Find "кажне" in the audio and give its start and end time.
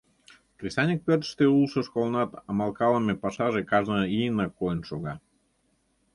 3.71-4.01